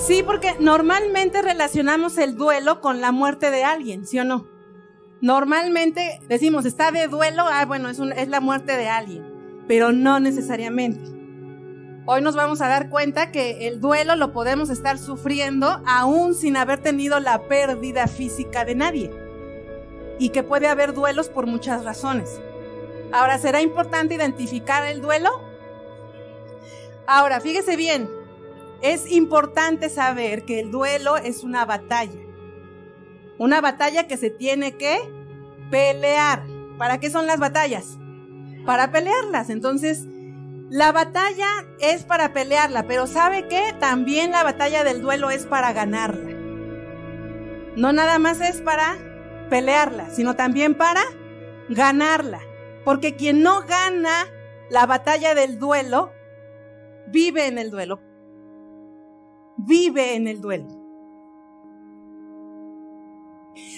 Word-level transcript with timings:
Sí, 0.00 0.22
porque 0.22 0.56
normalmente 0.58 1.42
relacionamos 1.42 2.16
el 2.16 2.34
duelo 2.34 2.80
con 2.80 3.02
la 3.02 3.12
muerte 3.12 3.50
de 3.50 3.64
alguien, 3.64 4.06
¿sí 4.06 4.18
o 4.18 4.24
no? 4.24 4.48
Normalmente 5.20 6.20
decimos, 6.26 6.64
está 6.64 6.90
de 6.90 7.06
duelo, 7.06 7.44
ah, 7.46 7.66
bueno, 7.66 7.90
es, 7.90 8.00
es 8.16 8.28
la 8.28 8.40
muerte 8.40 8.78
de 8.78 8.88
alguien, 8.88 9.22
pero 9.68 9.92
no 9.92 10.18
necesariamente. 10.18 11.02
Hoy 12.06 12.22
nos 12.22 12.34
vamos 12.34 12.62
a 12.62 12.68
dar 12.68 12.88
cuenta 12.88 13.30
que 13.30 13.68
el 13.68 13.78
duelo 13.78 14.16
lo 14.16 14.32
podemos 14.32 14.70
estar 14.70 14.98
sufriendo 14.98 15.82
aún 15.86 16.34
sin 16.34 16.56
haber 16.56 16.78
tenido 16.78 17.20
la 17.20 17.46
pérdida 17.46 18.06
física 18.06 18.64
de 18.64 18.74
nadie. 18.74 19.10
Y 20.18 20.30
que 20.30 20.42
puede 20.42 20.66
haber 20.66 20.94
duelos 20.94 21.28
por 21.28 21.46
muchas 21.46 21.84
razones. 21.84 22.40
Ahora, 23.12 23.38
¿será 23.38 23.60
importante 23.60 24.14
identificar 24.14 24.86
el 24.86 25.02
duelo? 25.02 25.30
Ahora, 27.06 27.40
fíjese 27.40 27.76
bien, 27.76 28.08
es 28.82 29.10
importante 29.10 29.88
saber 29.88 30.44
que 30.44 30.60
el 30.60 30.70
duelo 30.70 31.16
es 31.16 31.44
una 31.44 31.64
batalla. 31.64 32.20
Una 33.38 33.60
batalla 33.60 34.06
que 34.06 34.16
se 34.16 34.30
tiene 34.30 34.76
que 34.76 34.98
pelear. 35.70 36.44
¿Para 36.78 36.98
qué 36.98 37.10
son 37.10 37.26
las 37.26 37.38
batallas? 37.38 37.98
Para 38.64 38.90
pelearlas. 38.90 39.50
Entonces, 39.50 40.06
la 40.70 40.92
batalla 40.92 41.48
es 41.80 42.04
para 42.04 42.32
pelearla, 42.32 42.86
pero 42.86 43.06
¿sabe 43.06 43.48
qué? 43.48 43.74
También 43.78 44.30
la 44.30 44.44
batalla 44.44 44.84
del 44.84 45.02
duelo 45.02 45.30
es 45.30 45.46
para 45.46 45.72
ganarla. 45.72 46.30
No 47.76 47.92
nada 47.92 48.18
más 48.18 48.40
es 48.40 48.60
para 48.60 48.96
pelearla, 49.48 50.10
sino 50.10 50.36
también 50.36 50.74
para 50.74 51.02
ganarla. 51.68 52.40
Porque 52.84 53.14
quien 53.14 53.42
no 53.42 53.62
gana 53.62 54.26
la 54.70 54.86
batalla 54.86 55.34
del 55.34 55.58
duelo, 55.58 56.12
vive 57.08 57.46
en 57.46 57.58
el 57.58 57.70
duelo 57.70 58.09
vive 59.66 60.14
en 60.14 60.28
el 60.28 60.40
duelo. 60.40 60.66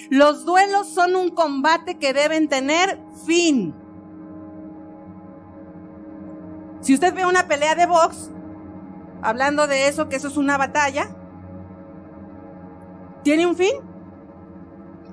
Los 0.09 0.45
duelos 0.45 0.87
son 0.87 1.15
un 1.15 1.29
combate 1.29 1.97
que 1.97 2.13
deben 2.13 2.47
tener 2.47 2.99
fin. 3.25 3.73
Si 6.81 6.93
usted 6.93 7.13
ve 7.13 7.25
una 7.25 7.47
pelea 7.47 7.75
de 7.75 7.85
box, 7.85 8.29
hablando 9.21 9.67
de 9.67 9.87
eso, 9.87 10.09
que 10.09 10.17
eso 10.17 10.27
es 10.27 10.37
una 10.37 10.57
batalla, 10.57 11.09
¿tiene 13.23 13.47
un 13.47 13.55
fin? 13.55 13.73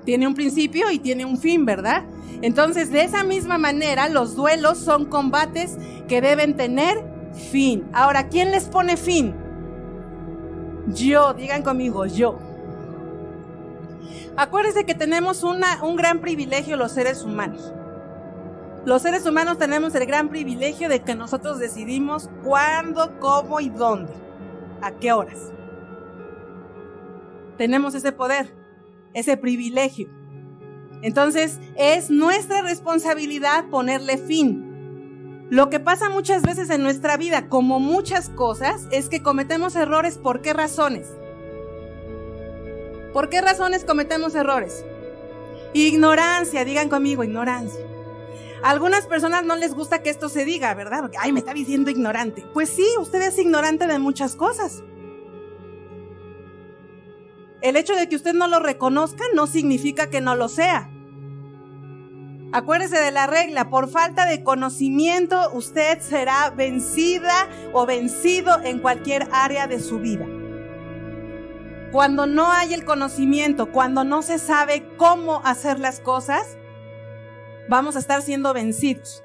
Tiene 0.03 0.27
un 0.27 0.33
principio 0.33 0.91
y 0.91 0.99
tiene 0.99 1.25
un 1.25 1.37
fin, 1.37 1.65
¿verdad? 1.65 2.03
Entonces, 2.41 2.91
de 2.91 3.03
esa 3.03 3.23
misma 3.23 3.57
manera, 3.57 4.09
los 4.09 4.35
duelos 4.35 4.79
son 4.79 5.05
combates 5.05 5.77
que 6.07 6.21
deben 6.21 6.57
tener 6.57 6.97
fin. 7.51 7.87
Ahora, 7.93 8.27
¿quién 8.27 8.51
les 8.51 8.65
pone 8.65 8.97
fin? 8.97 9.33
Yo, 10.87 11.33
digan 11.33 11.63
conmigo, 11.63 12.05
yo. 12.05 12.37
Acuérdense 14.35 14.85
que 14.85 14.95
tenemos 14.95 15.43
un 15.43 15.95
gran 15.95 16.19
privilegio 16.19 16.77
los 16.77 16.91
seres 16.91 17.23
humanos. 17.23 17.73
Los 18.85 19.03
seres 19.03 19.25
humanos 19.27 19.59
tenemos 19.59 19.93
el 19.93 20.05
gran 20.05 20.29
privilegio 20.29 20.89
de 20.89 21.01
que 21.01 21.13
nosotros 21.13 21.59
decidimos 21.59 22.29
cuándo, 22.43 23.19
cómo 23.19 23.59
y 23.59 23.69
dónde. 23.69 24.13
¿A 24.81 24.91
qué 24.93 25.11
horas? 25.13 25.51
Tenemos 27.57 27.93
ese 27.93 28.11
poder, 28.11 28.55
ese 29.13 29.37
privilegio. 29.37 30.09
Entonces 31.03 31.59
es 31.75 32.09
nuestra 32.09 32.63
responsabilidad 32.63 33.65
ponerle 33.69 34.17
fin 34.17 34.70
lo 35.51 35.69
que 35.69 35.81
pasa 35.81 36.09
muchas 36.09 36.43
veces 36.43 36.69
en 36.69 36.81
nuestra 36.81 37.17
vida, 37.17 37.49
como 37.49 37.81
muchas 37.81 38.29
cosas, 38.29 38.87
es 38.89 39.09
que 39.09 39.21
cometemos 39.21 39.75
errores. 39.75 40.17
¿Por 40.17 40.41
qué 40.41 40.53
razones? 40.53 41.09
¿Por 43.11 43.27
qué 43.27 43.41
razones 43.41 43.83
cometemos 43.83 44.33
errores? 44.33 44.85
Ignorancia, 45.73 46.63
digan 46.63 46.87
conmigo, 46.87 47.25
ignorancia. 47.25 47.81
Algunas 48.63 49.07
personas 49.07 49.43
no 49.43 49.57
les 49.57 49.75
gusta 49.75 50.01
que 50.01 50.09
esto 50.09 50.29
se 50.29 50.45
diga, 50.45 50.73
¿verdad? 50.73 51.01
Porque, 51.01 51.17
ay, 51.19 51.33
me 51.33 51.39
está 51.39 51.53
diciendo 51.53 51.91
ignorante. 51.91 52.45
Pues 52.53 52.69
sí, 52.69 52.87
usted 53.01 53.21
es 53.21 53.37
ignorante 53.37 53.87
de 53.87 53.99
muchas 53.99 54.37
cosas. 54.37 54.85
El 57.61 57.75
hecho 57.75 57.93
de 57.93 58.07
que 58.07 58.15
usted 58.15 58.33
no 58.33 58.47
lo 58.47 58.59
reconozca 58.59 59.25
no 59.35 59.47
significa 59.47 60.09
que 60.09 60.21
no 60.21 60.33
lo 60.33 60.47
sea. 60.47 60.89
Acuérdese 62.53 62.99
de 62.99 63.11
la 63.11 63.27
regla, 63.27 63.69
por 63.69 63.89
falta 63.89 64.25
de 64.25 64.43
conocimiento 64.43 65.51
usted 65.53 65.99
será 65.99 66.49
vencida 66.49 67.47
o 67.71 67.85
vencido 67.85 68.61
en 68.63 68.79
cualquier 68.79 69.29
área 69.31 69.67
de 69.67 69.79
su 69.79 69.99
vida. 69.99 70.27
Cuando 71.93 72.25
no 72.25 72.51
hay 72.51 72.73
el 72.73 72.83
conocimiento, 72.83 73.71
cuando 73.71 74.03
no 74.03 74.21
se 74.21 74.37
sabe 74.37 74.85
cómo 74.97 75.41
hacer 75.45 75.79
las 75.79 76.01
cosas, 76.01 76.57
vamos 77.69 77.95
a 77.95 77.99
estar 77.99 78.21
siendo 78.21 78.53
vencidos. 78.53 79.23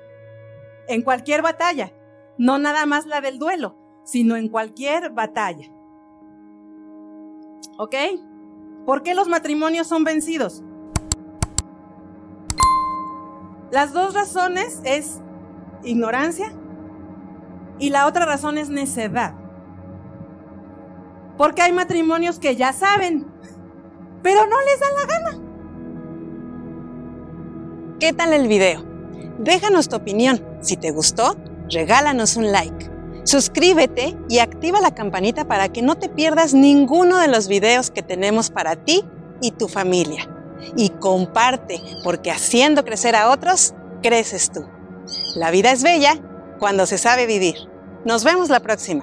En 0.87 1.03
cualquier 1.03 1.43
batalla, 1.43 1.93
no 2.38 2.58
nada 2.58 2.87
más 2.87 3.06
la 3.06 3.20
del 3.20 3.41
duelo, 3.41 3.76
sino 4.04 4.37
en 4.37 4.48
cualquier 4.48 5.10
batalla. 5.10 5.69
¿Ok? 7.76 7.94
¿Por 8.84 9.03
qué 9.03 9.14
los 9.14 9.26
matrimonios 9.26 9.88
son 9.88 10.04
vencidos? 10.04 10.62
Las 13.71 13.93
dos 13.93 14.15
razones 14.15 14.81
es 14.84 15.21
ignorancia 15.82 16.53
y 17.81 17.91
la 17.91 18.06
otra 18.06 18.25
razón 18.25 18.59
es 18.59 18.69
necedad. 18.69 19.34
Porque 21.37 21.62
hay 21.62 21.72
matrimonios 21.72 22.38
que 22.38 22.55
ya 22.55 22.72
saben, 22.72 23.26
pero 24.22 24.47
no 24.47 24.56
les 24.60 24.81
da 24.81 24.87
la 24.93 25.06
gana. 25.06 25.43
¿Qué 27.99 28.12
tal 28.12 28.32
el 28.32 28.47
video? 28.47 28.84
Déjanos 29.38 29.88
tu 29.88 29.97
opinión. 29.97 30.41
Si 30.60 30.76
te 30.76 30.93
gustó, 30.93 31.37
regálanos 31.69 32.37
un 32.37 32.53
like. 32.53 32.91
Suscríbete 33.25 34.16
y 34.28 34.38
activa 34.38 34.81
la 34.81 34.94
campanita 34.94 35.49
para 35.49 35.69
que 35.71 35.82
no 35.82 35.97
te 35.97 36.09
pierdas 36.09 36.55
ninguno 36.55 37.19
de 37.19 37.28
los 37.28 37.49
videos 37.49 37.91
que 37.91 38.03
tenemos 38.03 38.50
para 38.50 38.76
ti 38.76 39.03
y 39.41 39.50
tu 39.50 39.66
familia 39.66 40.35
y 40.77 40.91
comparte, 40.91 41.81
porque 42.05 42.31
haciendo 42.31 42.84
crecer 42.84 43.17
a 43.17 43.31
otros, 43.31 43.75
creces 44.03 44.50
tú. 44.50 44.67
La 45.34 45.50
vida 45.50 45.72
es 45.72 45.83
bella 45.83 46.19
cuando 46.59 46.87
se 46.87 46.99
sabe 46.99 47.27
vivir. 47.27 47.56
Nos 48.05 48.25
vemos 48.25 48.49
la 48.49 48.61
próxima. 48.61 49.03